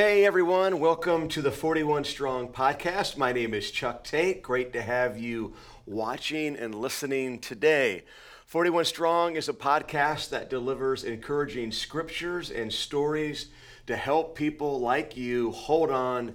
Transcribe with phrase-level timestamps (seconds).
[0.00, 3.18] Hey everyone, welcome to the 41 Strong podcast.
[3.18, 4.40] My name is Chuck Tate.
[4.40, 5.52] Great to have you
[5.84, 8.04] watching and listening today.
[8.46, 13.48] 41 Strong is a podcast that delivers encouraging scriptures and stories
[13.86, 16.34] to help people like you hold on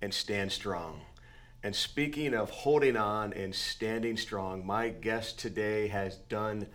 [0.00, 1.02] and stand strong.
[1.62, 6.66] And speaking of holding on and standing strong, my guest today has done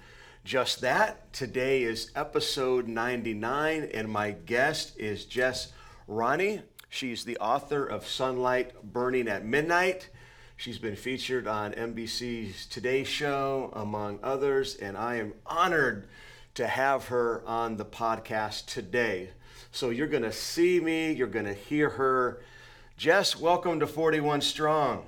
[0.44, 1.34] just that.
[1.34, 5.74] Today is episode 99, and my guest is Jess
[6.08, 6.64] Ronne.
[6.88, 10.10] She's the author of Sunlight Burning at Midnight.
[10.56, 16.08] She's been featured on NBC's Today Show, among others, and I am honored
[16.56, 19.32] to have her on the podcast today.
[19.74, 22.42] So you're going to see me, you're going to hear her.
[22.96, 25.04] Jess, welcome to 41 Strong.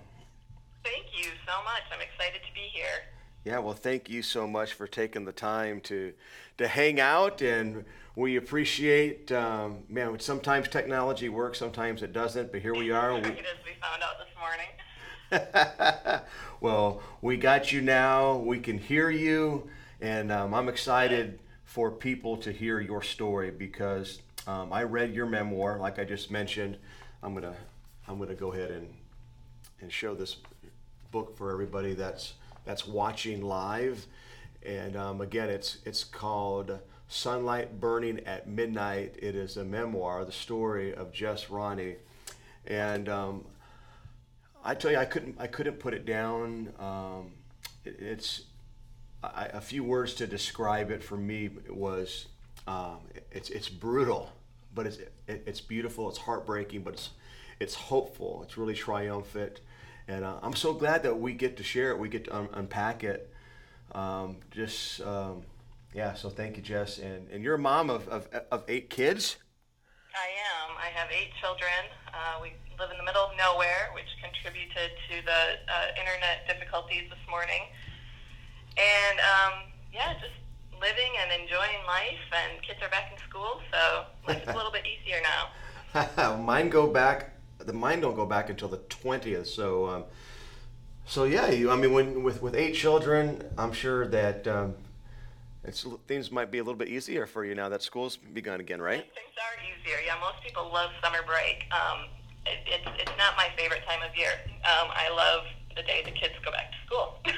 [0.83, 1.83] Thank you so much.
[1.93, 3.05] I'm excited to be here.
[3.45, 6.13] Yeah, well, thank you so much for taking the time to
[6.57, 7.85] to hang out, and
[8.19, 9.31] we appreciate.
[9.31, 13.13] Um, man, sometimes technology works, sometimes it doesn't, but here we are.
[13.13, 16.21] We, as we found out this morning.
[16.59, 18.35] well, we got you now.
[18.35, 19.69] We can hear you,
[20.01, 25.25] and um, I'm excited for people to hear your story because um, I read your
[25.25, 26.77] memoir, like I just mentioned.
[27.23, 27.55] I'm gonna
[28.07, 28.93] I'm gonna go ahead and
[29.79, 30.37] and show this
[31.11, 32.33] book for everybody that's
[32.65, 34.05] that's watching live.
[34.65, 36.79] And um, again, it's it's called
[37.09, 39.15] Sunlight Burning at Midnight.
[39.17, 41.95] It is a memoir, the story of Jess Ronne,
[42.65, 43.45] and um,
[44.63, 46.71] I tell you, I couldn't I couldn't put it down.
[46.79, 47.31] Um,
[47.83, 48.43] it, it's
[49.23, 52.27] I, a few words to describe it for me was
[52.67, 52.99] um,
[53.31, 54.31] it's it's brutal,
[54.73, 54.97] but it's
[55.27, 56.07] it, it's beautiful.
[56.09, 57.09] It's heartbreaking, but it's
[57.59, 58.43] it's hopeful.
[58.43, 59.59] It's really triumphant.
[60.07, 61.99] And uh, I'm so glad that we get to share it.
[61.99, 63.31] We get to un- unpack it.
[63.91, 65.43] Um, just, um,
[65.93, 66.97] yeah, so thank you, Jess.
[66.97, 69.37] And, and you're a mom of, of, of eight kids?
[70.15, 70.77] I am.
[70.77, 71.69] I have eight children.
[72.13, 77.09] Uh, we live in the middle of nowhere, which contributed to the uh, internet difficulties
[77.09, 77.61] this morning.
[78.77, 79.53] And um,
[79.93, 80.35] yeah, just
[80.79, 84.71] living and enjoying life, and kids are back in school, so life is a little
[84.71, 86.37] bit easier now.
[86.37, 89.47] Mine go back the mine don't go back until the 20th.
[89.47, 90.03] So, um,
[91.05, 94.75] so yeah, you, I mean, when with with eight children, I'm sure that um,
[95.69, 98.81] it's things might be a little bit easier for you now that school's begun again,
[98.81, 99.05] right?
[99.13, 100.01] Things are easier.
[100.05, 101.69] Yeah, most people love summer break.
[101.69, 102.09] Um,
[102.45, 104.33] it, it's it's not my favorite time of year.
[104.65, 105.45] Um, I love
[105.77, 107.07] the day the kids go back to school.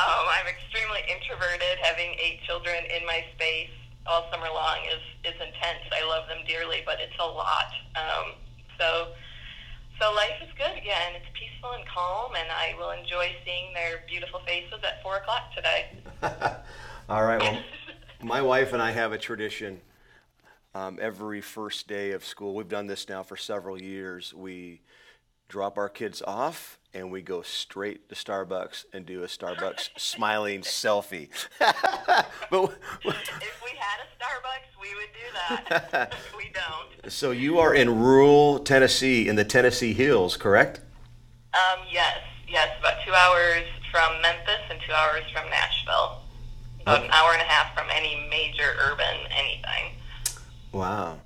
[0.00, 1.76] um, I'm extremely introverted.
[1.84, 3.70] Having eight children in my space
[4.08, 5.84] all summer long is is intense.
[5.92, 7.68] I love them dearly, but it's a lot.
[7.94, 8.40] Um,
[8.80, 9.12] so
[10.00, 11.14] so life is good again.
[11.14, 15.54] It's peaceful and calm, and I will enjoy seeing their beautiful faces at four o'clock
[15.54, 15.86] today.
[17.08, 17.40] all right.
[17.40, 17.58] Well,
[18.22, 19.80] my wife and I have a tradition.
[20.74, 24.34] Um, every first day of school, we've done this now for several years.
[24.34, 24.82] We
[25.48, 30.62] drop our kids off and we go straight to Starbucks and do a Starbucks smiling
[30.62, 31.28] selfie.
[31.60, 32.74] but
[33.04, 35.28] if we had a Starbucks, we would do
[35.92, 36.14] that.
[36.36, 37.12] we don't.
[37.12, 40.80] So you are in rural Tennessee, in the Tennessee Hills, correct?
[41.52, 42.18] Um, yes,
[42.48, 46.22] yes, about two hours from Memphis and two hours from Nashville.
[46.80, 49.92] About an hour and a half from any major urban anything.
[50.72, 51.18] Wow,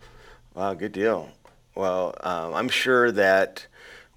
[0.55, 1.31] wow, good deal.
[1.75, 3.67] Well, um, I'm sure that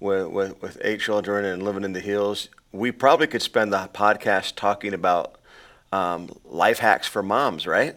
[0.00, 3.88] with, with, with eight children and living in the hills, we probably could spend the
[3.92, 5.36] podcast talking about
[5.92, 7.96] um, life hacks for moms, right?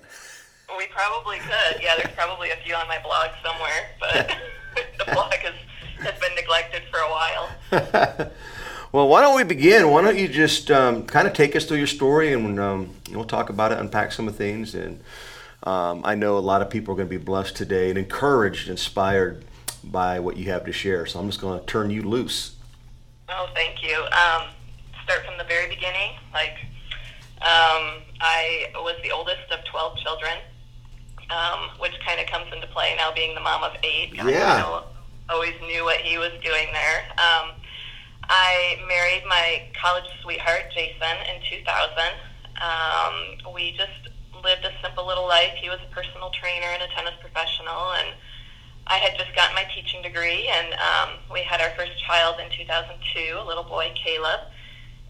[0.77, 1.81] We probably could.
[1.81, 4.37] Yeah, there's probably a few on my blog somewhere, but
[4.99, 5.53] the blog has,
[5.99, 7.49] has been neglected for a while.
[8.91, 9.89] well, why don't we begin?
[9.89, 13.25] Why don't you just um, kind of take us through your story and um, we'll
[13.25, 14.75] talk about it, unpack some of the things.
[14.75, 15.01] And
[15.63, 18.69] um, I know a lot of people are going to be blessed today and encouraged,
[18.69, 19.43] inspired
[19.91, 21.05] by what you have to share.
[21.05, 22.55] So I'm just going to turn you loose.
[23.29, 23.95] Oh, thank you.
[23.97, 24.47] Um,
[25.03, 26.11] start from the very beginning.
[26.33, 26.55] Like,
[27.41, 30.37] um, I was the oldest of 12 children,
[31.29, 34.15] um, which kind of comes into play now being the mom of eight.
[34.15, 34.83] Yeah.
[35.29, 37.03] I always knew what he was doing there.
[37.17, 37.51] Um,
[38.29, 42.27] I married my college sweetheart, Jason, in 2000.
[42.59, 44.09] Um, we just
[44.43, 45.53] lived a simple little life.
[45.61, 48.09] He was a personal trainer and a tennis professional, and
[48.89, 52.49] I had just gotten my teaching degree, and um, we had our first child in
[52.49, 54.47] 2002, a little boy, Caleb.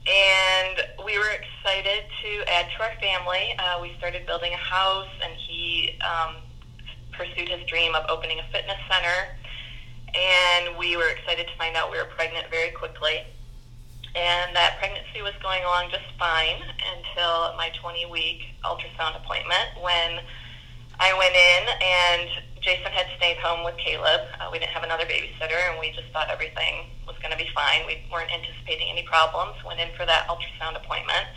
[0.08, 3.54] And we were excited to add to our family.
[3.60, 6.38] Uh, we started building a house, and he um,
[7.12, 9.38] pursued his dream of opening a fitness center.
[10.16, 13.28] And we were excited to find out we were pregnant very quickly.
[14.16, 16.58] And that pregnancy was going along just fine
[16.98, 20.24] until my 20 week ultrasound appointment when
[21.00, 24.28] I went in and Jason had stayed home with Caleb.
[24.42, 27.48] Uh, we didn't have another babysitter, and we just thought everything was going to be
[27.56, 27.88] fine.
[27.88, 29.56] We weren't anticipating any problems.
[29.64, 31.32] Went in for that ultrasound appointment,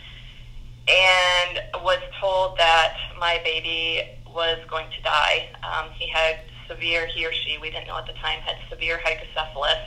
[0.88, 5.46] and was told that my baby was going to die.
[5.62, 8.98] Um, he had severe, he or she, we didn't know at the time, had severe
[8.98, 9.86] hydrocephalus.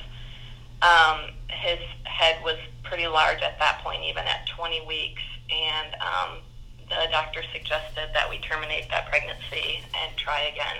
[0.81, 6.39] Um, his head was pretty large at that point, even at 20 weeks, and um,
[6.88, 10.80] the doctor suggested that we terminate that pregnancy and try again.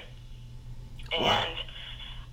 [1.19, 1.56] And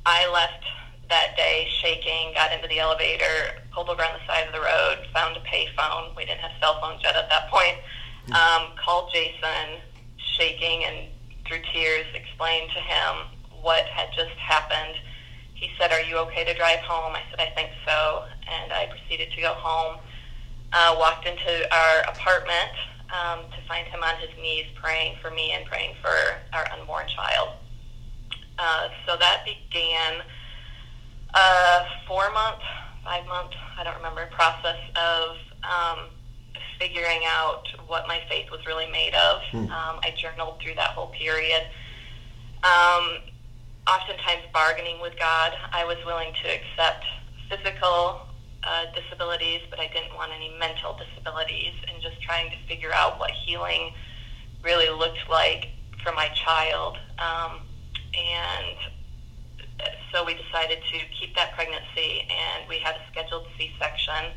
[0.07, 0.65] I left
[1.09, 5.07] that day shaking, got into the elevator, pulled over on the side of the road,
[5.13, 6.17] found a payphone.
[6.17, 7.77] We didn't have cell phones yet at that point.
[8.33, 9.81] Um, called Jason,
[10.37, 11.09] shaking and
[11.47, 13.27] through tears, explained to him
[13.61, 14.95] what had just happened.
[15.55, 18.87] He said, "Are you okay to drive home?" I said, "I think so," and I
[18.87, 19.99] proceeded to go home.
[20.73, 22.71] Uh, walked into our apartment
[23.11, 26.15] um, to find him on his knees praying for me and praying for
[26.53, 27.57] our unborn child.
[28.61, 30.21] Uh, so that began
[31.35, 32.61] a four month,
[33.03, 36.09] five month, I don't remember, process of um,
[36.79, 39.41] figuring out what my faith was really made of.
[39.71, 41.63] Um, I journaled through that whole period.
[42.63, 43.21] Um,
[43.89, 45.53] oftentimes bargaining with God.
[45.73, 47.05] I was willing to accept
[47.49, 48.27] physical
[48.63, 53.19] uh, disabilities, but I didn't want any mental disabilities, and just trying to figure out
[53.19, 53.93] what healing
[54.63, 55.69] really looked like
[56.05, 56.99] for my child.
[57.19, 57.61] Um,
[58.15, 58.77] and
[60.13, 64.33] so we decided to keep that pregnancy, and we had a scheduled C-section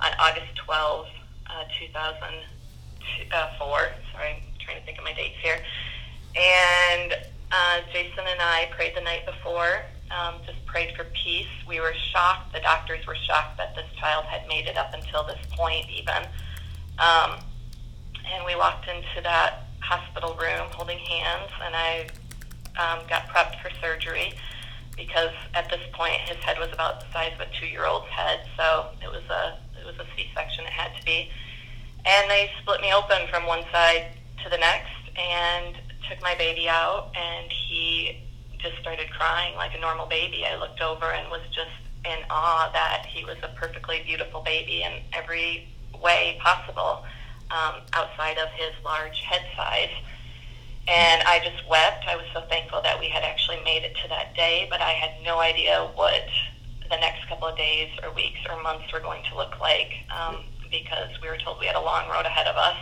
[0.00, 1.06] on August 12,
[1.46, 3.68] uh, 2004.
[4.12, 5.58] Sorry, I'm trying to think of my dates here.
[6.36, 7.14] And
[7.50, 11.48] uh, Jason and I prayed the night before, um, just prayed for peace.
[11.66, 12.52] We were shocked.
[12.52, 16.22] The doctors were shocked that this child had made it up until this point, even.
[16.98, 17.40] Um,
[18.32, 22.06] and we walked into that hospital room holding hands, and I
[22.78, 24.34] um, got prepped for surgery
[24.96, 28.88] because at this point his head was about the size of a two-year-old's head, so
[29.02, 30.64] it was a it was a C-section.
[30.64, 31.30] It had to be,
[32.04, 34.06] and they split me open from one side
[34.42, 35.76] to the next and
[36.08, 38.22] took my baby out, and he
[38.58, 40.44] just started crying like a normal baby.
[40.46, 41.70] I looked over and was just
[42.04, 45.68] in awe that he was a perfectly beautiful baby in every
[46.02, 47.04] way possible,
[47.50, 49.90] um, outside of his large head size.
[50.88, 52.04] And I just wept.
[52.08, 54.92] I was so thankful that we had actually made it to that day, but I
[54.92, 56.22] had no idea what
[56.88, 60.44] the next couple of days or weeks or months were going to look like um,
[60.70, 62.76] because we were told we had a long road ahead of us.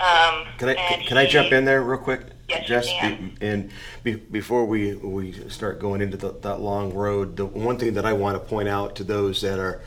[0.00, 0.74] Um, Can I
[1.08, 2.20] can I jump in there real quick?
[2.48, 3.34] Yes, can.
[3.40, 3.70] Be- And
[4.04, 8.04] be, before we we start going into the, that long road, the one thing that
[8.06, 9.82] I want to point out to those that are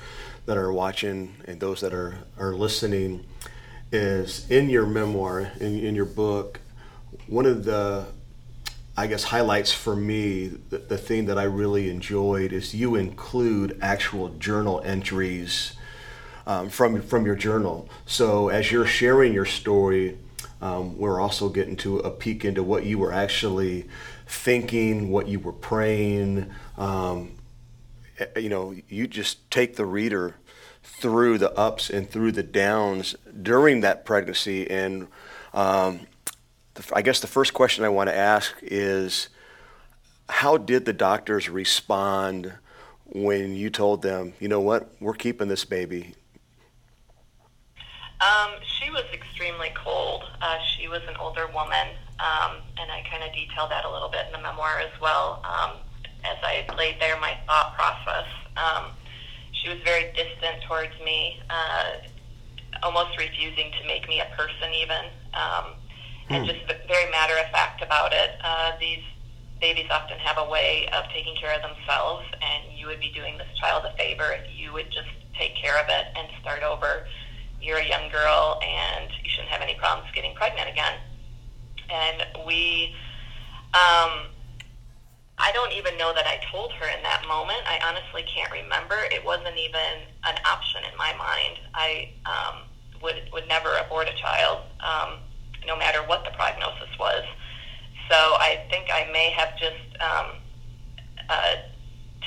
[0.48, 3.26] that are watching and those that are are listening
[3.92, 6.60] is in your memoir in, in your book
[7.28, 8.06] one of the
[8.98, 13.78] I guess highlights for me the, the thing that I really enjoyed is you include
[13.82, 15.74] actual journal entries
[16.46, 17.90] um, from from your journal.
[18.06, 20.18] So as you're sharing your story,
[20.62, 23.88] um, we're also getting to a peek into what you were actually
[24.28, 26.52] thinking, what you were praying.
[26.78, 27.32] Um,
[28.20, 30.36] eh, you know, you just take the reader
[30.84, 34.70] through the ups and through the downs during that pregnancy.
[34.70, 35.08] And
[35.54, 36.02] um,
[36.76, 39.30] the, I guess the first question I want to ask is,
[40.30, 42.54] how did the doctors respond
[43.06, 46.16] when you told them, you know what, we're keeping this baby?
[48.22, 50.24] Um, she was extremely cold.
[50.42, 51.88] Uh, she was an older woman,
[52.20, 55.44] um, and I kind of detail that a little bit in the memoir as well.
[55.44, 55.78] Um,
[56.24, 58.92] as I laid there my thought process, um,
[59.52, 61.94] she was very distant towards me, uh,
[62.84, 65.74] almost refusing to make me a person, even, um,
[66.36, 68.32] and just very matter of fact about it.
[68.44, 69.04] Uh, these
[69.60, 73.38] babies often have a way of taking care of themselves, and you would be doing
[73.38, 77.06] this child a favor if you would just take care of it and start over.
[77.62, 80.98] You're a young girl, and you shouldn't have any problems getting pregnant again.
[81.90, 82.96] And we,
[83.74, 84.32] um,
[85.38, 87.60] I don't even know that I told her in that moment.
[87.68, 88.96] I honestly can't remember.
[89.12, 91.60] It wasn't even an option in my mind.
[91.74, 92.64] I um,
[93.02, 95.20] would would never abort a child, um,
[95.66, 97.24] no matter what the prognosis was.
[98.10, 100.28] So I think I may have just um,
[101.30, 101.56] uh,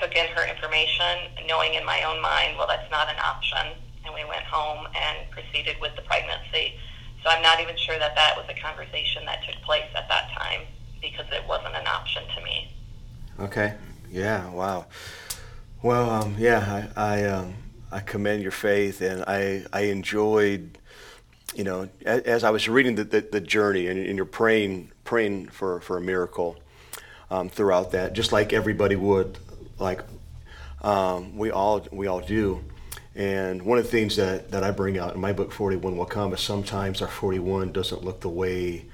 [0.00, 3.76] took in her information, knowing in my own mind, well, that's not an option.
[4.04, 6.74] And we went home and proceeded with the pregnancy.
[7.22, 10.30] So I'm not even sure that that was a conversation that took place at that
[10.38, 10.62] time
[11.00, 12.70] because it wasn't an option to me.
[13.40, 13.74] Okay.
[14.10, 14.50] Yeah.
[14.50, 14.86] Wow.
[15.82, 17.54] Well, um, yeah, I I, um,
[17.92, 20.78] I commend your faith, and I I enjoyed,
[21.54, 24.92] you know, as, as I was reading the, the, the journey, and, and you're praying
[25.04, 26.56] praying for for a miracle.
[27.30, 29.38] um, throughout that, just like everybody would,
[29.78, 30.02] like
[30.82, 32.64] um, we all we all do.
[33.16, 36.04] And one of the things that, that I bring out in my book, 41 Will
[36.04, 38.86] Come, is sometimes our 41 doesn't look the way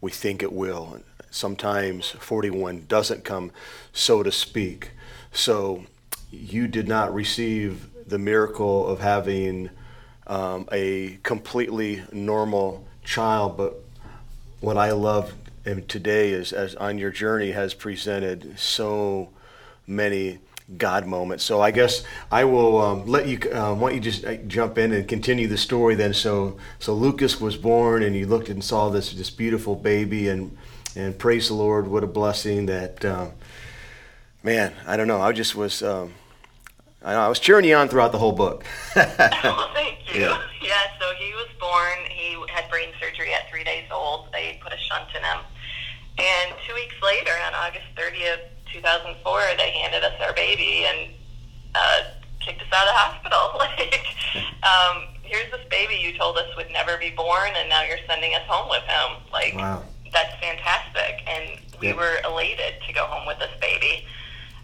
[0.00, 1.00] we think it will.
[1.30, 3.52] Sometimes 41 doesn't come,
[3.92, 4.90] so to speak.
[5.32, 5.84] So
[6.32, 9.70] you did not receive the miracle of having
[10.30, 13.74] um, a completely normal child, but
[14.60, 15.34] what I love
[15.88, 19.28] today is as on your journey has presented so
[19.86, 20.38] many
[20.78, 21.42] God moments.
[21.42, 23.38] So I guess I will um, let you.
[23.52, 26.14] Um, why don't you just uh, jump in and continue the story then?
[26.14, 30.56] So so Lucas was born, and you looked and saw this this beautiful baby, and
[30.94, 33.04] and praise the Lord, what a blessing that.
[33.04, 33.32] Um,
[34.44, 35.20] man, I don't know.
[35.20, 35.82] I just was.
[35.82, 36.14] Um,
[37.02, 38.64] I, I was cheering you on throughout the whole book.
[40.14, 40.20] you.
[40.22, 40.40] Yeah.
[40.62, 40.84] yeah.
[41.00, 41.98] So he was born.
[42.08, 44.28] He had brain surgery at three days old.
[44.32, 45.40] They put a shunt in him,
[46.18, 48.40] and two weeks later, on August thirtieth
[48.72, 51.12] 2004, they handed us our baby and
[51.74, 52.02] uh,
[52.40, 53.58] kicked us out of the hospital.
[53.58, 54.04] like,
[54.62, 58.34] um, here's this baby you told us would never be born, and now you're sending
[58.34, 59.22] us home with him.
[59.32, 59.82] Like, wow.
[60.12, 61.22] that's fantastic.
[61.26, 61.96] And we yep.
[61.96, 64.06] were elated to go home with this baby,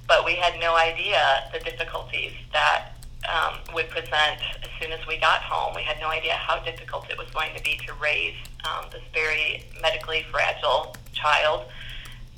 [0.09, 2.96] but we had no idea the difficulties that
[3.29, 5.75] um, would present as soon as we got home.
[5.75, 9.03] We had no idea how difficult it was going to be to raise um, this
[9.13, 11.67] very medically fragile child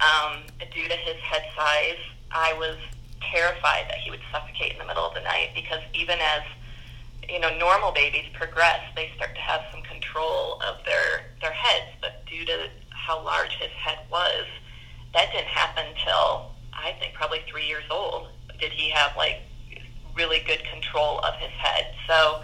[0.00, 0.42] um,
[0.72, 1.98] due to his head size,
[2.30, 2.76] I was
[3.20, 6.42] terrified that he would suffocate in the middle of the night because even as
[7.28, 11.90] you know normal babies progress, they start to have some control of their their heads.
[12.00, 14.46] But due to how large his head was,
[15.14, 18.28] that didn't happen till I think probably three years old.
[18.60, 19.40] Did he have like
[20.18, 21.94] really good control of his head?
[22.06, 22.42] So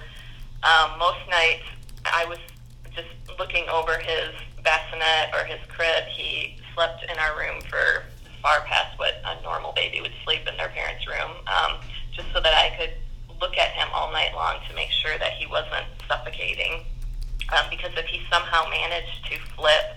[0.62, 1.66] um, most nights
[2.06, 2.38] I was
[2.94, 4.30] just looking over his
[4.62, 6.04] bassinet or his crib.
[6.08, 8.04] He slept in our room for
[8.40, 11.80] far past what a normal baby would sleep in their parents' room, um,
[12.12, 12.92] just so that I could
[13.40, 16.84] look at him all night long to make sure that he wasn't suffocating.
[17.52, 19.96] Um, because if he somehow managed to flip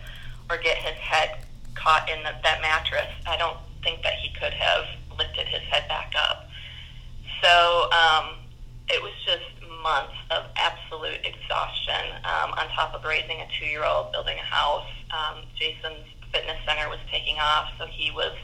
[0.50, 4.54] or get his head caught in the, that mattress, I don't think that he could
[4.54, 4.86] have
[5.18, 6.47] lifted his head back up.
[7.42, 8.36] So um,
[8.90, 9.44] it was just
[9.84, 14.90] months of absolute exhaustion um, on top of raising a two-year-old, building a house.
[15.12, 18.36] Um, Jason's fitness center was taking off, so he was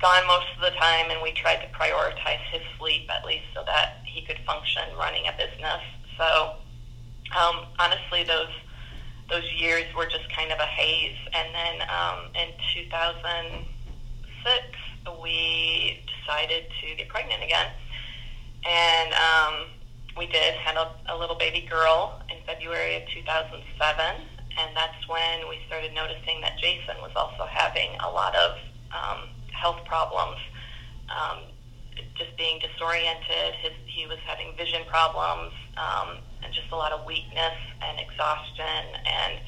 [0.00, 3.62] gone most of the time, and we tried to prioritize his sleep at least so
[3.66, 5.82] that he could function running a business.
[6.16, 6.56] So
[7.36, 8.52] um, honestly, those
[9.30, 11.16] those years were just kind of a haze.
[11.32, 13.64] And then um, in 2006,
[15.22, 17.72] we decided to get pregnant again,
[18.66, 19.54] and um,
[20.16, 24.26] we did had a, a little baby girl in February of 2007
[24.58, 28.52] and that's when we started noticing that Jason was also having a lot of
[28.94, 30.38] um, health problems,
[31.10, 31.50] um,
[32.14, 33.54] just being disoriented.
[33.62, 38.94] His, he was having vision problems um, and just a lot of weakness and exhaustion
[39.02, 39.40] and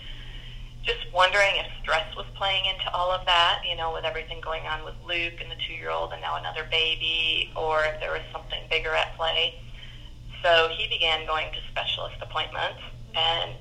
[0.87, 4.63] just wondering if stress was playing into all of that, you know, with everything going
[4.67, 8.63] on with Luke and the two-year-old and now another baby, or if there was something
[8.71, 9.59] bigger at play.
[10.43, 12.79] So he began going to specialist appointments,
[13.17, 13.53] and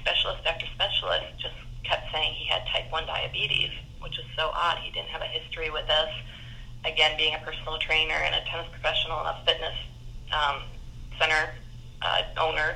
[0.00, 1.54] specialist after specialist just
[1.84, 3.70] kept saying he had type 1 diabetes,
[4.02, 4.78] which is so odd.
[4.78, 6.10] He didn't have a history with this.
[6.84, 9.76] Again, being a personal trainer and a tennis professional and a fitness
[10.32, 10.62] um,
[11.18, 11.54] center
[12.02, 12.74] uh, owner,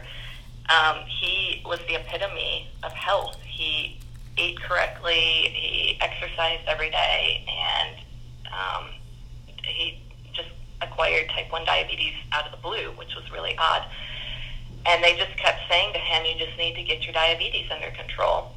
[0.70, 3.36] um, he was the epitome of health.
[3.58, 3.98] He
[4.36, 7.96] ate correctly, he exercised every day, and
[8.46, 8.90] um,
[9.64, 10.00] he
[10.32, 10.50] just
[10.80, 13.82] acquired type 1 diabetes out of the blue, which was really odd.
[14.86, 17.90] And they just kept saying to him, you just need to get your diabetes under
[17.90, 18.52] control.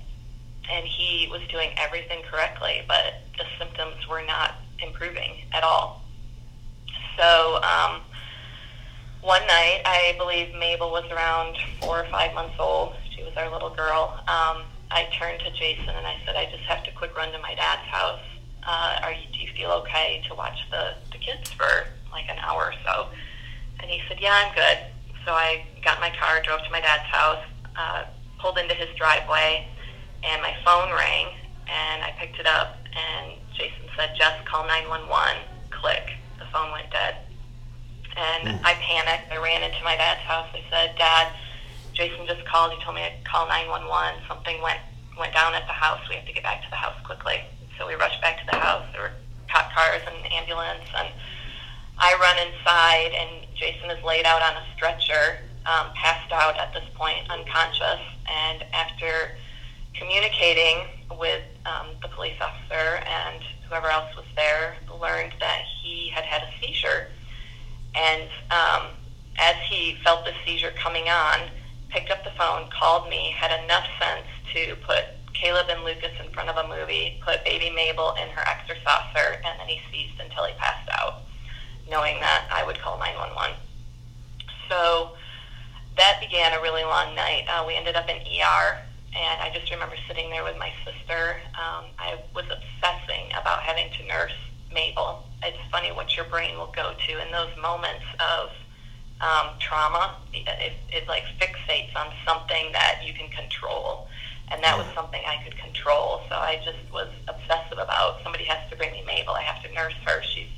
[0.71, 4.53] And he was doing everything correctly, but the symptoms were not
[4.85, 6.03] improving at all.
[7.17, 8.01] So um,
[9.21, 12.93] one night, I believe Mabel was around four or five months old.
[13.15, 14.19] She was our little girl.
[14.27, 17.39] Um, I turned to Jason and I said, I just have to quick run to
[17.39, 18.19] my dad's house.
[18.67, 22.37] Uh, are you, do you feel okay to watch the, the kids for like an
[22.39, 23.07] hour or so?
[23.79, 24.77] And he said, yeah, I'm good.
[25.25, 27.43] So I got in my car, drove to my dad's house,
[27.75, 28.03] uh,
[28.39, 29.65] pulled into his driveway,
[30.23, 31.27] and my phone rang,
[31.67, 35.37] and I picked it up, and Jason said, Jess, call 911.
[35.71, 36.11] Click.
[36.37, 37.17] The phone went dead.
[38.17, 38.65] And mm.
[38.65, 39.31] I panicked.
[39.31, 40.47] I ran into my dad's house.
[40.53, 41.31] I said, Dad,
[41.93, 42.71] Jason just called.
[42.73, 44.21] He told me to call 911.
[44.27, 44.79] Something went
[45.17, 45.99] went down at the house.
[46.09, 47.41] We have to get back to the house quickly.
[47.77, 48.85] So we rushed back to the house.
[48.93, 49.11] There were
[49.49, 51.09] cop cars and ambulance, and
[51.97, 56.73] I run inside, and Jason is laid out on a stretcher, um, passed out at
[56.73, 57.99] this point, unconscious.
[58.29, 59.35] And after
[59.93, 60.87] communicating
[61.19, 64.21] with um, the police officer and whoever else was
[70.81, 71.49] coming on,
[71.89, 76.31] picked up the phone, called me, had enough sense to put Caleb and Lucas in
[76.33, 80.43] front of a movie, put baby Mabel in her exerciser, and then he ceased until
[80.45, 81.21] he passed out,
[81.89, 83.55] knowing that I would call 911.
[84.69, 85.15] So
[85.97, 87.45] that began a really long night.
[87.47, 88.81] Uh, we ended up in ER,
[89.15, 91.39] and I just remember sitting there with my sister.
[91.55, 94.35] Um, I was obsessing about having to nurse
[94.73, 95.23] Mabel.
[95.43, 98.51] It's funny what your brain will go to in those moments of
[99.21, 100.17] um, trauma.
[100.33, 104.07] It, it like fixates on something that you can control,
[104.51, 106.21] and that was something I could control.
[106.27, 109.33] So I just was obsessive about somebody has to bring me Mabel.
[109.33, 110.21] I have to nurse her.
[110.23, 110.49] She's,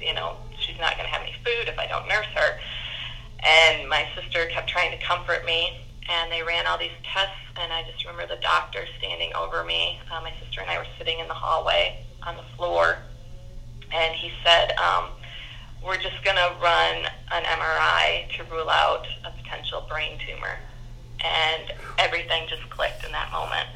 [0.00, 2.58] you know, she's not going to have any food if I don't nurse her.
[3.44, 5.78] And my sister kept trying to comfort me,
[6.08, 10.00] and they ran all these tests, and I just remember the doctor standing over me.
[10.10, 12.98] Uh, my sister and I were sitting in the hallway on the floor,
[13.92, 15.10] and he said, um,
[15.84, 20.58] we're just going to run an MRI to rule out a potential brain tumor.
[21.24, 23.68] And everything just clicked in that moment.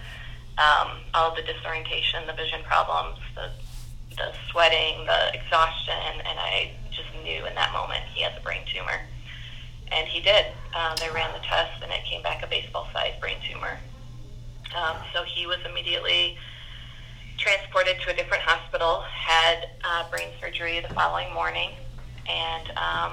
[0.58, 3.50] Um, all the disorientation, the vision problems, the,
[4.16, 8.62] the sweating, the exhaustion, and I just knew in that moment he has a brain
[8.66, 9.00] tumor
[9.92, 10.46] and he did.
[10.74, 13.78] Um, they ran the test, and it came back a baseball-sized brain tumor.
[14.74, 16.38] Um, so he was immediately
[17.42, 21.70] transported to a different hospital, had uh, brain surgery the following morning,
[22.28, 23.12] and um,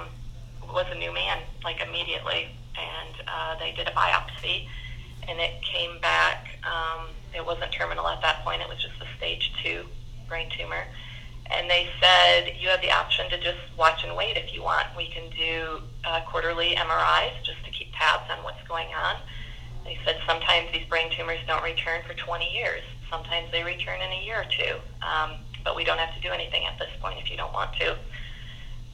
[0.73, 2.47] was a new man, like immediately.
[2.77, 4.67] And uh, they did a biopsy,
[5.27, 6.47] and it came back.
[6.63, 8.61] Um, it wasn't terminal at that point.
[8.61, 9.85] It was just a stage two
[10.27, 10.85] brain tumor
[11.51, 14.85] and they said you have the option to just watch and wait if you want.
[14.95, 19.15] We can do uh, quarterly MRIs just to keep tabs on what's going on.
[19.83, 22.83] They said sometimes these brain tumors don't return for 20 years.
[23.09, 24.75] Sometimes they return in a year or two.
[25.05, 27.73] Um, but we don't have to do anything at this point if you don't want
[27.75, 27.95] to.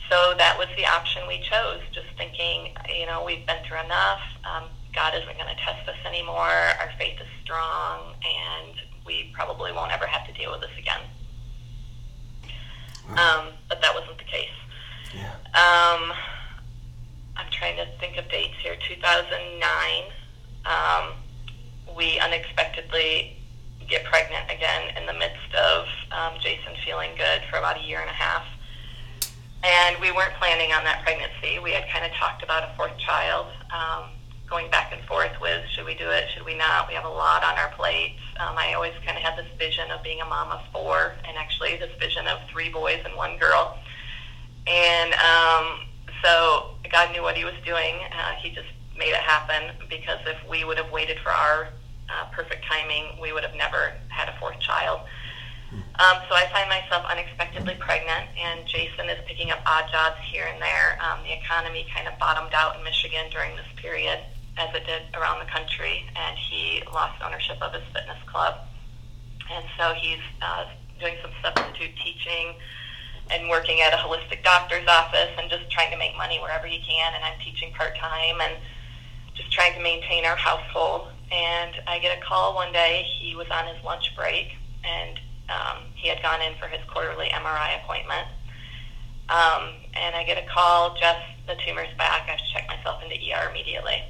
[0.09, 4.21] So that was the option we chose, just thinking, you know, we've been through enough.
[4.43, 6.51] Um, God isn't going to test us anymore.
[6.79, 8.75] Our faith is strong, and
[9.05, 11.01] we probably won't ever have to deal with this again.
[13.09, 14.49] Um, but that wasn't the case.
[15.13, 15.31] Yeah.
[15.53, 16.13] Um,
[17.37, 18.75] I'm trying to think of dates here.
[18.87, 20.03] 2009,
[20.65, 21.13] um,
[21.95, 23.37] we unexpectedly
[23.87, 27.99] get pregnant again in the midst of um, Jason feeling good for about a year
[27.99, 28.45] and a half.
[29.63, 31.59] And we weren't planning on that pregnancy.
[31.59, 33.47] We had kind of talked about a fourth child.
[33.73, 34.11] Um,
[34.47, 36.87] going back and forth with should we do it, should we not.
[36.87, 38.21] We have a lot on our plates.
[38.39, 41.37] Um, I always kind of had this vision of being a mom of four, and
[41.37, 43.77] actually this vision of three boys and one girl.
[44.67, 45.79] And um,
[46.23, 47.95] so God knew what He was doing.
[48.13, 48.67] Uh, he just
[48.97, 51.69] made it happen because if we would have waited for our
[52.09, 55.01] uh, perfect timing, we would have never had a fourth child.
[55.73, 60.45] Um, so I find myself unexpectedly pregnant, and Jason is picking up odd jobs here
[60.45, 60.99] and there.
[61.01, 64.19] Um, the economy kind of bottomed out in Michigan during this period
[64.57, 68.55] as it did around the country, and he lost ownership of his fitness club.
[69.51, 70.65] And so he's uh,
[70.99, 72.55] doing some substitute teaching
[73.29, 76.79] and working at a holistic doctor's office and just trying to make money wherever he
[76.79, 77.13] can.
[77.13, 78.55] And I'm teaching part time and
[79.33, 81.09] just trying to maintain our household.
[81.35, 83.05] And I get a call one day.
[83.19, 85.19] He was on his lunch break and
[85.49, 88.27] um, he had gone in for his quarterly MRI appointment.
[89.27, 92.23] Um, and I get a call, Jess, the tumor's back.
[92.27, 94.03] I have to check myself into ER immediately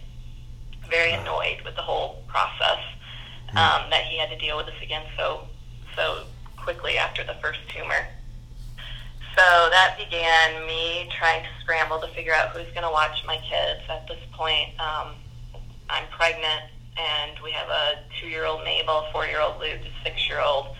[0.89, 2.79] very annoyed with the whole process
[3.49, 3.57] hmm.
[3.57, 5.41] um, that he had to deal with this again so
[5.95, 6.23] so
[6.57, 8.07] quickly after the first tumor.
[9.35, 13.38] So that began me trying to scramble to figure out who's going to watch my
[13.38, 13.81] kids.
[13.89, 15.15] At this point, um,
[15.89, 16.63] I'm pregnant,
[16.97, 20.75] and we have a two-year-old Mabel, four-year-old Luke, six-year-old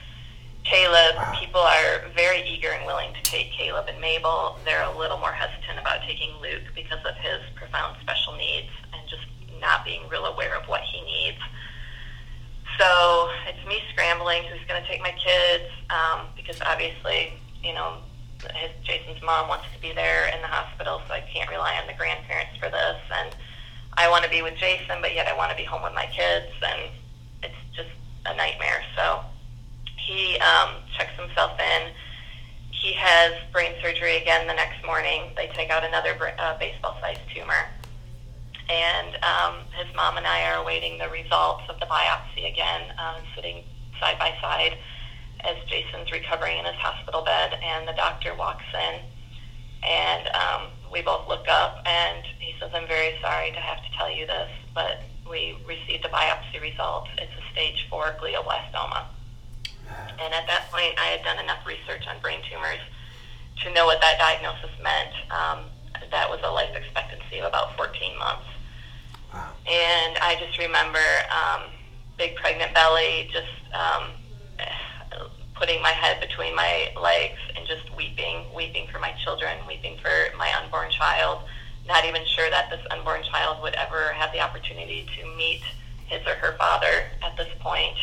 [0.64, 1.16] Caleb.
[1.40, 4.58] People are very eager and willing to take Caleb and Mabel.
[4.66, 9.08] They're a little more hesitant about taking Luke because of his profound special needs and
[9.10, 9.24] just
[9.62, 11.38] not being real aware of what he needs.
[12.80, 17.98] So it's me scrambling who's going to take my kids um, because obviously, you know,
[18.56, 21.88] his Jason's mom wants to be there in the hospital, so I can't rely on
[21.88, 22.98] the grandparents for this.
[23.14, 23.35] And
[23.98, 26.06] I want to be with Jason, but yet I want to be home with my
[26.08, 26.90] kids, and
[27.44, 27.90] it's just
[28.26, 28.84] a nightmare.
[28.96, 29.22] So
[29.98, 31.92] he um, checks himself in.
[32.72, 35.32] He has brain surgery again the next morning.
[35.36, 37.66] They take out another uh, baseball-sized tumor
[38.70, 43.22] and um, his mom and I are awaiting the results of the biopsy again, um,
[43.36, 43.64] sitting
[44.00, 44.78] side by side
[45.42, 49.02] as Jason's recovering in his hospital bed, and the doctor walks in,
[49.84, 50.62] and um,
[50.96, 54.26] we both look up, and he says, "I'm very sorry to have to tell you
[54.26, 57.10] this, but we received a biopsy result.
[57.18, 59.04] It's a stage four glioblastoma."
[60.18, 62.80] And at that point, I had done enough research on brain tumors
[63.64, 65.14] to know what that diagnosis meant.
[65.30, 65.66] Um,
[66.12, 68.48] that was a life expectancy of about 14 months.
[69.68, 71.64] And I just remember um,
[72.18, 74.12] big pregnant belly, just um,
[75.56, 80.38] putting my head between my legs and just weeping, weeping for my children, weeping for
[80.38, 81.44] my unborn child,
[81.88, 85.62] not even sure that this unborn child would ever have the opportunity to meet
[86.08, 87.98] his or her father at this point.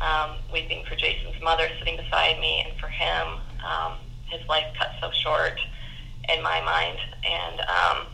[0.00, 3.94] Um, weeping for Jason's mother sitting beside me, and for him, um,
[4.30, 5.58] his life cut so short
[6.28, 6.98] in my mind.
[7.26, 8.06] And um,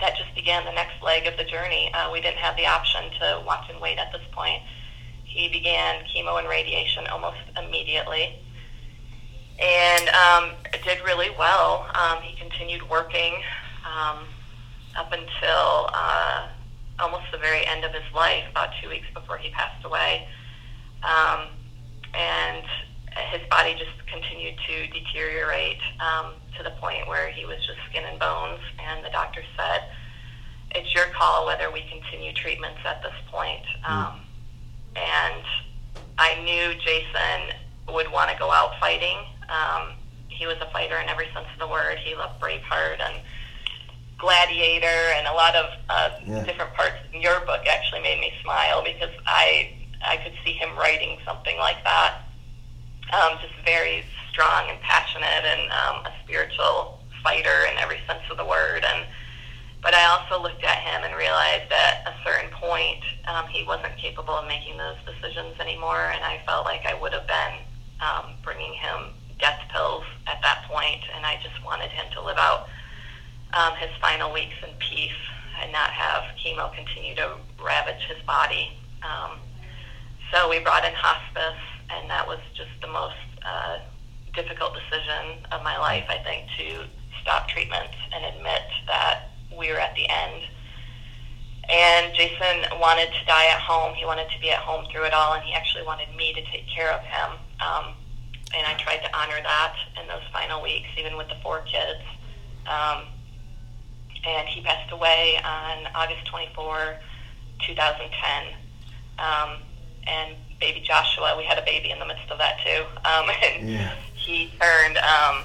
[0.00, 1.92] that just began the next leg of the journey.
[1.92, 4.62] Uh, we didn't have the option to watch and wait at this point.
[5.36, 8.40] He began chemo and radiation almost immediately
[9.58, 10.50] and um,
[10.84, 11.86] did really well.
[11.94, 13.34] Um, he continued working
[13.84, 14.24] um,
[14.96, 16.48] up until uh,
[16.98, 20.28] almost the very end of his life, about two weeks before he passed away.
[21.02, 21.48] Um,
[22.14, 22.64] and
[23.30, 28.04] his body just continued to deteriorate um, to the point where he was just skin
[28.04, 28.60] and bones.
[28.78, 29.84] And the doctor said,
[30.74, 34.25] "It's your call whether we continue treatments at this point." Mm.
[34.96, 35.44] And
[36.18, 37.56] I knew Jason
[37.92, 39.18] would want to go out fighting.
[39.48, 39.92] Um,
[40.28, 41.98] he was a fighter in every sense of the word.
[41.98, 43.20] He loved Braveheart and
[44.18, 46.42] Gladiator, and a lot of uh, yeah.
[46.44, 50.76] different parts in your book actually made me smile because I I could see him
[50.76, 52.22] writing something like that.
[53.12, 58.36] Um, just very strong and passionate, and um, a spiritual fighter in every sense of
[58.36, 58.84] the word.
[58.84, 59.06] And
[59.82, 63.96] but I also looked at him and realized at a certain point um, he wasn't
[63.96, 67.54] capable of making those decisions anymore, and I felt like I would have been
[68.00, 72.38] um, bringing him death pills at that point, and I just wanted him to live
[72.38, 72.68] out
[73.52, 75.20] um, his final weeks in peace
[75.60, 78.72] and not have chemo continue to ravage his body.
[79.02, 79.38] Um,
[80.32, 81.60] so we brought in hospice,
[81.90, 83.78] and that was just the most uh,
[84.34, 86.84] difficult decision of my life, I think, to
[87.22, 90.42] stop treatments and admit that we were at the end.
[91.68, 93.94] And Jason wanted to die at home.
[93.94, 96.42] He wanted to be at home through it all, and he actually wanted me to
[96.50, 97.38] take care of him.
[97.60, 97.94] Um,
[98.54, 102.00] and I tried to honor that in those final weeks, even with the four kids.
[102.66, 103.02] Um,
[104.24, 106.96] and he passed away on August 24,
[107.66, 108.54] 2010.
[109.18, 109.58] Um,
[110.06, 112.84] and baby Joshua, we had a baby in the midst of that too.
[113.04, 113.94] Um, and yeah.
[114.14, 115.42] he turned, um,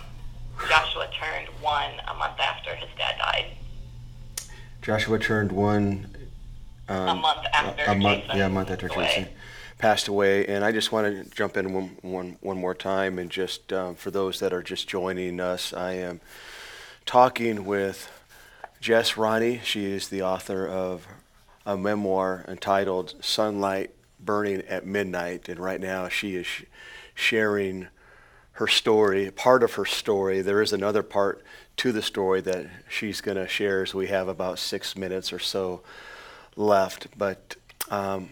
[0.68, 3.46] Joshua turned one a month after his dad died.
[4.82, 6.11] Joshua turned one.
[6.88, 9.28] Um, a month after a, a month, yeah, a month after Jason
[9.82, 10.46] passed away.
[10.46, 13.96] And I just want to jump in one, one, one more time and just um,
[13.96, 16.22] for those that are just joining us, I am
[17.06, 18.10] talking with
[18.80, 19.60] Jess Ronne.
[19.64, 21.08] She is the author of
[21.66, 25.50] a memoir entitled Sunlight Burning at Midnight.
[25.50, 26.64] And right now she is sh-
[27.16, 27.88] sharing
[28.54, 30.42] her story, part of her story.
[30.42, 31.44] There is another part
[31.78, 35.40] to the story that she's going to share as we have about six minutes or
[35.40, 35.82] so
[36.56, 37.08] left.
[37.18, 37.56] But
[37.90, 38.30] um,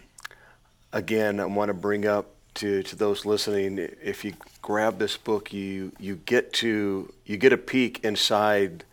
[0.92, 5.54] again, I want to bring up to, to those listening, if you grab this book,
[5.54, 8.84] you, you get to you get a peek inside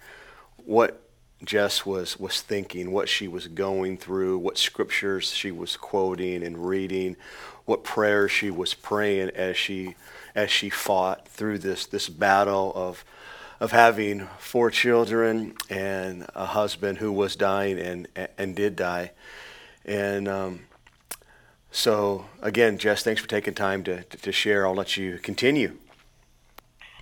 [0.64, 1.00] what
[1.44, 6.66] Jess was was thinking, what she was going through, what scriptures she was quoting and
[6.66, 7.16] reading,
[7.64, 9.96] what prayers she was praying as she
[10.34, 13.04] as she fought through this this battle of
[13.60, 19.12] of having four children and a husband who was dying and and did die,
[19.84, 20.60] and um,
[21.70, 24.66] so again, Jess, thanks for taking time to to, to share.
[24.66, 25.76] I'll let you continue.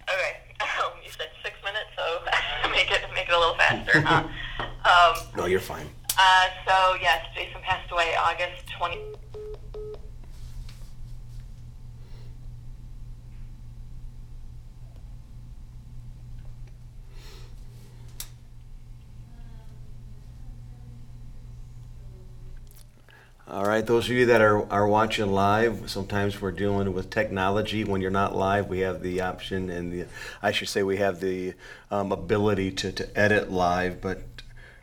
[0.09, 2.21] Okay, um, you said six minutes, so
[2.71, 4.01] make it make it a little faster.
[4.01, 4.25] Huh?
[4.85, 5.89] Um, no, you're fine.
[6.19, 8.97] Uh, so yes, Jason passed away August twenty.
[8.97, 9.24] 20-
[23.47, 27.85] All right, those of you that are, are watching live, sometimes we're dealing with technology.
[27.85, 30.07] When you're not live, we have the option and the,
[30.43, 31.53] I should say, we have the
[31.91, 34.23] um, ability to, to edit live, but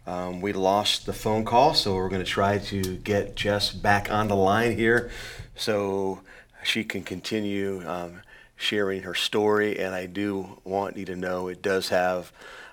[0.06, 4.12] um, we lost the phone call, so we're going to try to get Jess back
[4.12, 5.10] on the line here
[5.56, 6.22] so
[6.64, 8.22] she can continue um,
[8.56, 9.80] sharing her story.
[9.80, 12.32] And I do want you to know it does have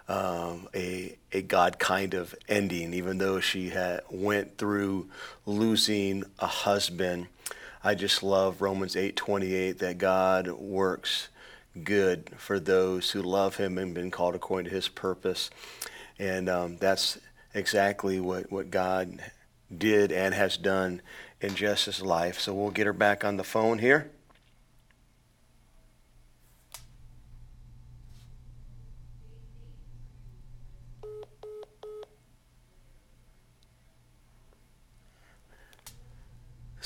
[0.09, 5.09] um, a a God kind of ending, even though she had went through
[5.47, 7.27] losing a husband.
[7.85, 11.29] I just love Romans eight twenty eight that God works
[11.85, 15.51] good for those who love Him and been called according to His purpose,
[16.19, 17.19] and um, that's
[17.55, 19.21] exactly what what God
[19.77, 21.03] did and has done
[21.41, 22.41] in Jess's life.
[22.41, 24.11] So we'll get her back on the phone here.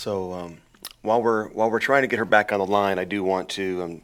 [0.02, 0.56] So um,
[1.02, 3.48] while we're while we're trying to get her back on the line, I do want
[3.50, 4.02] to um,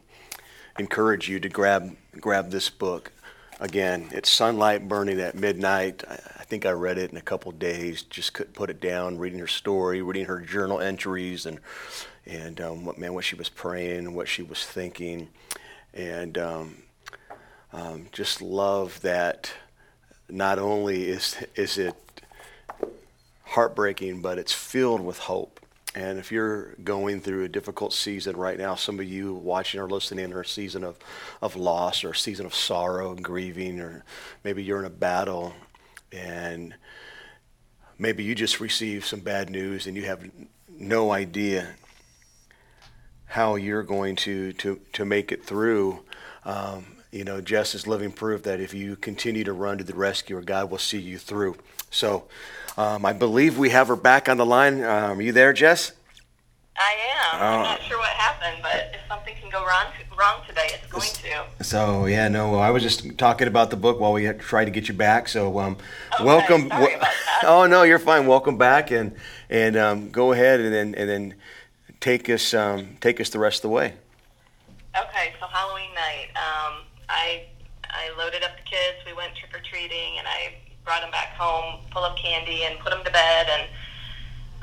[0.77, 3.11] encourage you to grab grab this book.
[3.59, 6.05] Again, it's Sunlight Burning at Midnight.
[6.09, 8.03] I, I think I read it in a couple days.
[8.03, 9.17] Just couldn't put it down.
[9.17, 11.59] Reading her story, reading her journal entries, and
[12.25, 15.27] and um, what man what she was praying, what she was thinking,
[15.93, 16.77] and um,
[17.73, 19.51] um, just love that.
[20.29, 21.93] Not only is is it
[23.43, 25.58] heartbreaking, but it's filled with hope.
[25.95, 29.89] And if you're going through a difficult season right now, some of you watching or
[29.89, 30.97] listening are a season of,
[31.41, 34.03] of loss or a season of sorrow and grieving, or
[34.43, 35.53] maybe you're in a battle
[36.11, 36.75] and
[37.97, 40.29] maybe you just received some bad news and you have
[40.69, 41.75] no idea
[43.25, 46.03] how you're going to, to, to make it through.
[46.45, 49.93] Um, you know, Jess is living proof that if you continue to run to the
[49.95, 51.55] rescuer, God will see you through.
[51.89, 52.25] So
[52.77, 54.83] um, I believe we have her back on the line.
[54.83, 55.91] Um, are you there, Jess?
[56.77, 56.93] I
[57.35, 57.41] am.
[57.41, 57.63] I'm Oh.
[57.63, 59.85] not sure what happened, but if something can go wrong
[60.17, 61.07] wrong today, it's going
[61.57, 61.63] to.
[61.63, 64.87] So yeah, no, I was just talking about the book while we tried to get
[64.87, 65.27] you back.
[65.29, 65.77] So um,
[66.13, 66.67] Okay, welcome.
[66.69, 67.15] sorry about that.
[67.43, 68.27] Oh no, you're fine.
[68.27, 69.15] Welcome back, and
[69.49, 71.33] and um, go ahead and then and then
[72.01, 73.93] take us um, take us the rest of the way.
[74.97, 77.45] Okay, so Halloween night, um, I
[77.89, 78.97] I loaded up the kids.
[79.05, 80.53] We went trick or treating, and I
[80.85, 83.63] brought them back home full of candy and put them to bed and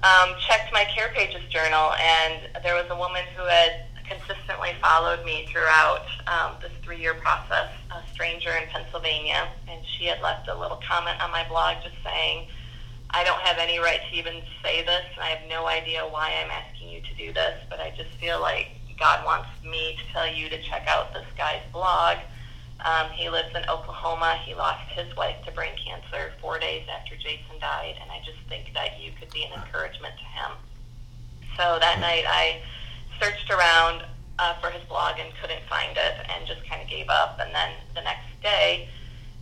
[0.03, 1.93] um, checked my Care Pages journal.
[1.99, 7.69] And there was a woman who had consistently followed me throughout um, this three-year process,
[7.91, 11.97] a stranger in Pennsylvania, and she had left a little comment on my blog just
[12.05, 12.47] saying.
[13.11, 16.33] I don't have any right to even say this, and I have no idea why
[16.43, 20.13] I'm asking you to do this, but I just feel like God wants me to
[20.13, 22.19] tell you to check out this guy's blog.
[22.85, 24.39] Um, he lives in Oklahoma.
[24.45, 28.39] He lost his wife to brain cancer four days after Jason died, and I just
[28.49, 30.53] think that you could be an encouragement to him.
[31.57, 32.61] So that night I
[33.19, 34.05] searched around
[34.39, 37.41] uh, for his blog and couldn't find it and just kind of gave up.
[37.41, 38.89] And then the next day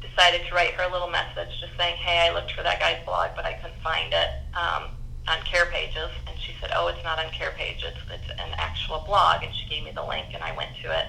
[0.00, 3.04] decided to write her a little message just saying, hey, I looked for that guy's
[3.04, 4.90] blog, but I couldn't find it um,
[5.26, 6.10] on Care Pages.
[6.28, 7.94] And she said, oh, it's not on Care Pages.
[8.10, 9.42] It's an actual blog.
[9.42, 11.06] And she gave me the link, and I went to it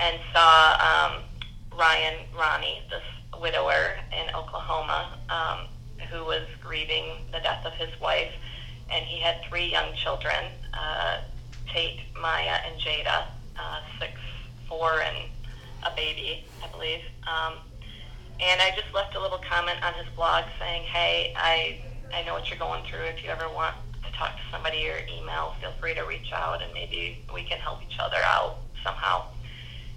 [0.00, 1.22] and saw um,
[1.76, 3.02] Ryan Ronne, this
[3.40, 5.66] widower in Oklahoma, um,
[6.10, 8.32] who was grieving the death of his wife.
[8.90, 11.20] And he had three young children, uh,
[11.72, 13.26] Tate, Maya, and Jada,
[13.58, 14.12] uh, six,
[14.68, 15.30] four, and
[15.84, 17.00] a baby, I believe.
[17.26, 17.54] Um,
[18.40, 21.80] and I just left a little comment on his blog saying, hey, I,
[22.12, 23.04] I know what you're going through.
[23.04, 26.62] If you ever want to talk to somebody or email, feel free to reach out
[26.62, 29.26] and maybe we can help each other out somehow.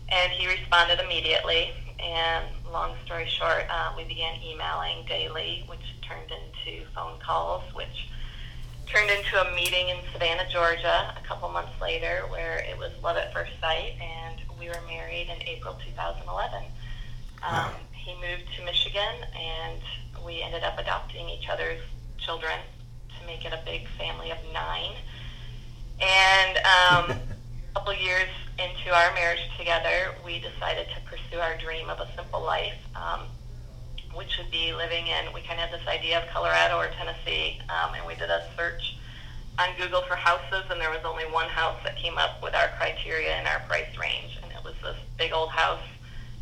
[0.09, 1.71] And he responded immediately.
[1.99, 8.09] And long story short, uh, we began emailing daily, which turned into phone calls, which
[8.85, 13.17] turned into a meeting in Savannah, Georgia, a couple months later, where it was love
[13.17, 16.63] at first sight, and we were married in April 2011.
[17.43, 19.81] Um, he moved to Michigan, and
[20.25, 21.81] we ended up adopting each other's
[22.17, 22.59] children
[23.19, 24.93] to make it a big family of nine.
[25.99, 27.17] And um,
[27.71, 32.07] a couple years into our marriage together, we decided to pursue our dream of a
[32.15, 33.27] simple life, um,
[34.13, 37.59] which would be living in, we kind of had this idea of Colorado or Tennessee,
[37.69, 38.95] um, and we did a search
[39.59, 42.69] on Google for houses, and there was only one house that came up with our
[42.77, 45.83] criteria and our price range, and it was this big old house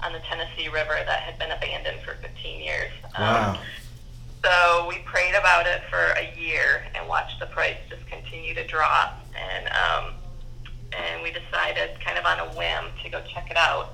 [0.04, 2.92] on the Tennessee River that had been abandoned for 15 years.
[3.16, 3.58] Um,
[4.44, 8.66] so we prayed about it for a year and watched the price just continue to
[8.68, 10.14] drop, and um,
[10.98, 13.94] and we decided, kind of on a whim, to go check it out.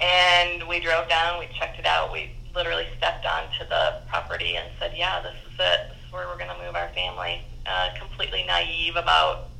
[0.00, 4.66] And we drove down, we checked it out, we literally stepped onto the property and
[4.78, 5.90] said, "Yeah, this is it.
[5.90, 9.50] This is where we're going to move our family." Uh, completely naive about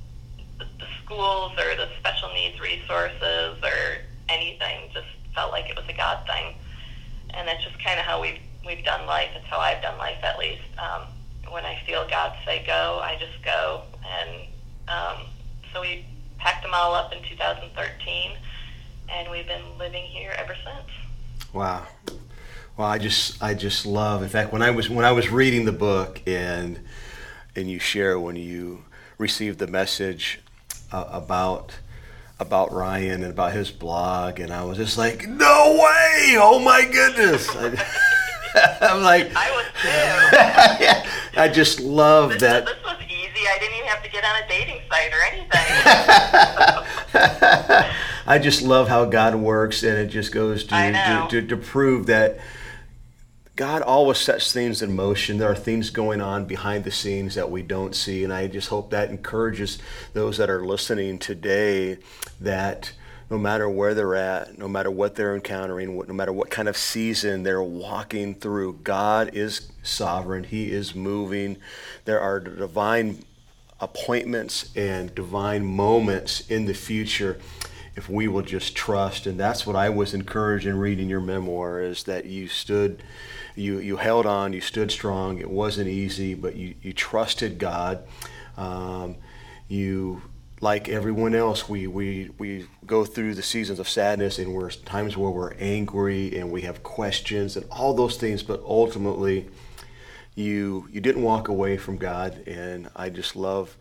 [0.58, 4.90] the, the schools or the special needs resources or anything.
[4.92, 6.54] Just felt like it was a God thing,
[7.34, 9.30] and that's just kind of how we've we've done life.
[9.36, 10.62] It's how I've done life, at least.
[10.78, 11.02] Um,
[11.50, 14.48] when I feel God say go, I just go, and
[14.88, 15.27] um,
[16.68, 18.32] them all up in 2013,
[19.08, 20.86] and we've been living here ever since.
[21.54, 21.86] Wow.
[22.76, 24.22] Well, I just I just love.
[24.22, 26.80] In fact, when I was when I was reading the book and
[27.56, 28.84] and you share when you
[29.16, 30.40] received the message
[30.92, 31.78] uh, about
[32.38, 36.36] about Ryan and about his blog, and I was just like, no way!
[36.38, 37.48] Oh my goodness!
[37.50, 41.08] I, I'm like, I was too.
[41.40, 42.66] I just love This, that.
[42.66, 43.46] this was easy.
[43.48, 45.47] I didn't even have to get on a dating site or anything.
[48.26, 52.06] I just love how God works, and it just goes to, to, to, to prove
[52.06, 52.38] that
[53.58, 55.38] God always sets things in motion.
[55.38, 58.22] There are things going on behind the scenes that we don't see.
[58.22, 59.80] And I just hope that encourages
[60.12, 61.98] those that are listening today
[62.40, 62.92] that
[63.30, 66.76] no matter where they're at, no matter what they're encountering, no matter what kind of
[66.76, 70.44] season they're walking through, God is sovereign.
[70.44, 71.56] He is moving.
[72.04, 73.24] There are divine
[73.80, 77.38] appointments and divine moments in the future
[77.94, 79.26] if we will just trust.
[79.26, 83.02] And that's what I was encouraged in reading your memoir is that you stood
[83.58, 85.38] you, you held on, you stood strong.
[85.38, 88.04] It wasn't easy, but you, you trusted God.
[88.56, 89.16] Um,
[89.66, 90.22] you,
[90.60, 95.16] like everyone else, we, we, we go through the seasons of sadness and we're times
[95.16, 99.48] where we're angry and we have questions and all those things, but ultimately,
[100.38, 103.76] you you didn't walk away from God, and I just love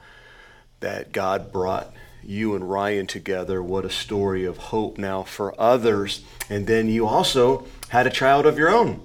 [0.79, 1.93] that God brought
[2.23, 3.61] you and Ryan together.
[3.63, 6.23] What a story of hope now for others.
[6.49, 9.01] And then you also had a child of your own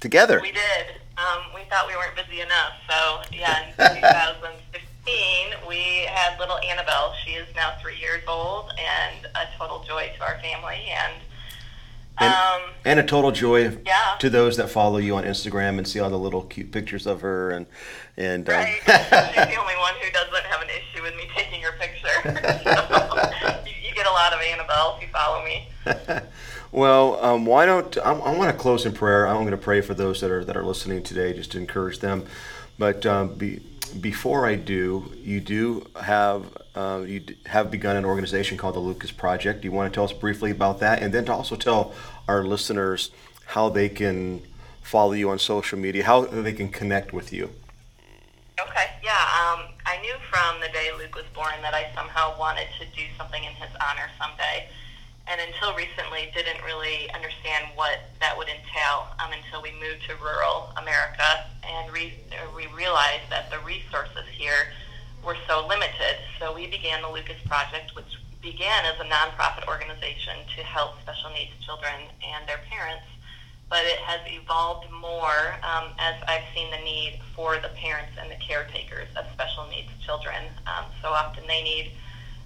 [0.00, 0.40] together.
[0.40, 0.86] We did.
[1.18, 2.72] Um, we thought we weren't busy enough.
[2.88, 7.14] So, yeah, in 2015, we had little Annabelle.
[7.24, 10.86] She is now three years old and a total joy to our family.
[10.88, 11.14] And
[12.22, 14.16] and, um, and, a total joy yeah.
[14.18, 17.20] to those that follow you on Instagram and see all the little cute pictures of
[17.20, 17.66] her and
[18.16, 18.66] and um, right.
[18.68, 18.84] Um, she's
[19.54, 22.08] the only one who doesn't have an issue with me taking her picture.
[22.64, 25.68] so, you, you, get a lot of Annabelle if you follow me.
[26.72, 29.28] Well, um, why don't I, I want to close in prayer?
[29.28, 31.98] I'm going to pray for those that are that are listening today, just to encourage
[31.98, 32.24] them.
[32.78, 33.60] But um, be,
[34.00, 39.10] before I do, you do have uh, you have begun an organization called the Lucas
[39.10, 39.60] Project.
[39.60, 41.94] Do you want to tell us briefly about that, and then to also tell
[42.28, 43.10] our listeners
[43.46, 44.42] how they can
[44.82, 47.50] follow you on social media, how they can connect with you?
[48.60, 49.10] Okay, yeah.
[49.12, 53.02] Um, I knew from the day Luke was born that I somehow wanted to do
[53.18, 54.68] something in his honor someday
[55.32, 60.14] and until recently didn't really understand what that would entail um, until we moved to
[60.20, 62.12] rural America and re-
[62.54, 64.68] we realized that the resources here
[65.24, 66.20] were so limited.
[66.38, 71.30] So we began the Lucas Project, which began as a nonprofit organization to help special
[71.30, 73.06] needs children and their parents,
[73.70, 78.30] but it has evolved more um, as I've seen the need for the parents and
[78.30, 80.44] the caretakers of special needs children.
[80.66, 81.92] Um, so often they need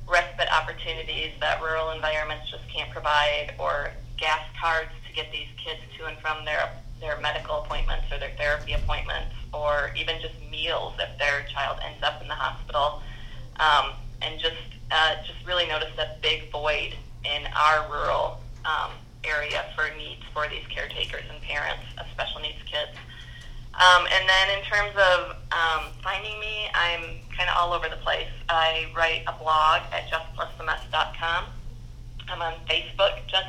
[0.09, 5.81] respite opportunities that rural environments just can't provide, or gas cards to get these kids
[5.99, 10.95] to and from their their medical appointments or their therapy appointments, or even just meals
[10.99, 13.03] if their child ends up in the hospital.
[13.61, 13.93] Um,
[14.23, 14.57] and just
[14.91, 18.93] uh, just really noticed a big void in our rural um,
[19.25, 22.97] area for needs for these caretakers and parents of special needs kids.
[23.77, 27.97] Um, and then in terms of um, finding me, I'm kind of all over the
[27.97, 28.29] place.
[28.49, 31.45] I write a blog at jessplusthemess.com.
[32.29, 33.47] I'm on Facebook, Just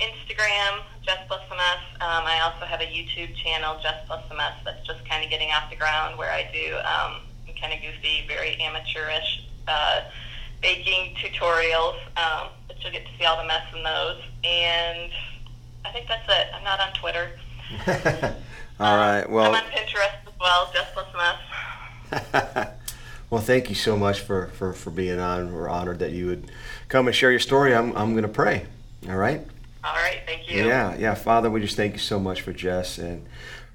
[0.00, 1.38] Instagram, Just Um,
[2.00, 5.68] I also have a YouTube channel, Jess Plus the that's just kind of getting off
[5.70, 7.20] the ground where I do um,
[7.60, 10.02] kind of goofy, very amateurish uh,
[10.62, 11.96] baking tutorials.
[12.16, 14.22] Um, but you'll get to see all the mess in those.
[14.44, 15.10] And
[15.84, 16.48] I think that's it.
[16.54, 17.30] I'm not on Twitter.
[18.80, 19.28] All right.
[19.28, 22.68] Well, I'm on Pinterest as well, just mess.
[23.30, 25.52] well, thank you so much for, for, for being on.
[25.52, 26.50] We're honored that you would
[26.88, 27.74] come and share your story.
[27.74, 28.66] I'm, I'm going to pray.
[29.08, 29.44] All right.
[29.84, 30.20] All right.
[30.26, 30.64] Thank you.
[30.64, 30.96] Yeah.
[30.96, 31.14] Yeah.
[31.14, 33.26] Father, we just thank you so much for Jess and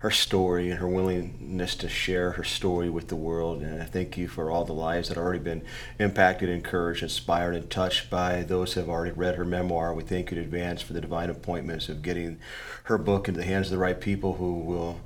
[0.04, 3.62] her story and her willingness to share her story with the world.
[3.62, 5.64] And I thank you for all the lives that have already been
[5.98, 9.94] impacted, encouraged, inspired, and touched by those who have already read her memoir.
[9.94, 12.38] We thank you in advance for the divine appointments of getting
[12.84, 15.00] her book into the hands of the right people who will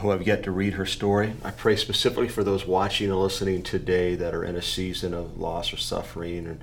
[0.00, 1.34] who have yet to read her story.
[1.44, 5.38] I pray specifically for those watching and listening today that are in a season of
[5.38, 6.60] loss or suffering and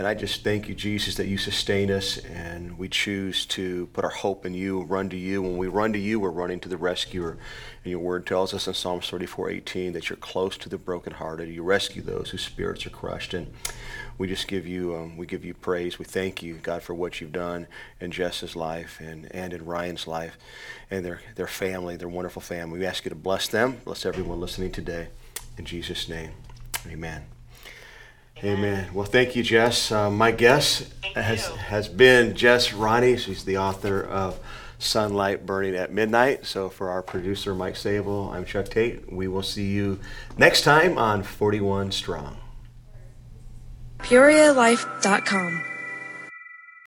[0.00, 4.02] and I just thank you, Jesus, that you sustain us and we choose to put
[4.02, 5.42] our hope in you, run to you.
[5.42, 7.36] When we run to you, we're running to the rescuer.
[7.84, 11.50] And your word tells us in Psalms 34, 18 that you're close to the brokenhearted.
[11.50, 13.34] You rescue those whose spirits are crushed.
[13.34, 13.52] And
[14.16, 15.98] we just give you, um, we give you praise.
[15.98, 17.66] We thank you, God, for what you've done
[18.00, 20.38] in Jess's life and, and in Ryan's life
[20.90, 22.78] and their, their family, their wonderful family.
[22.78, 25.08] We ask you to bless them, bless everyone listening today.
[25.58, 26.30] In Jesus' name,
[26.88, 27.39] amen.
[28.42, 28.88] Amen.
[28.94, 29.92] Well, thank you, Jess.
[29.92, 33.16] Uh, my guest has, has been Jess Ronne.
[33.18, 34.40] She's the author of
[34.78, 36.46] Sunlight Burning at Midnight.
[36.46, 39.12] So, for our producer, Mike Sable, I'm Chuck Tate.
[39.12, 40.00] We will see you
[40.38, 42.38] next time on 41 Strong.
[43.98, 45.69] PeoriaLife.com